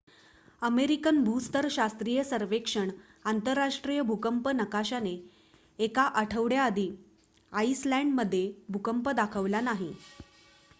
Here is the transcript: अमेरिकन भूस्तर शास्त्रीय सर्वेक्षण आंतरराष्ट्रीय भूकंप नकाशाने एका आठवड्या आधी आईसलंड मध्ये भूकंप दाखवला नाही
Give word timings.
अमेरिकन 0.61 1.19
भूस्तर 1.25 1.67
शास्त्रीय 1.71 2.23
सर्वेक्षण 2.23 2.89
आंतरराष्ट्रीय 3.25 4.01
भूकंप 4.03 4.47
नकाशाने 4.55 5.15
एका 5.79 6.07
आठवड्या 6.23 6.63
आधी 6.63 6.89
आईसलंड 7.51 8.13
मध्ये 8.15 8.45
भूकंप 8.69 9.09
दाखवला 9.17 9.61
नाही 9.63 9.93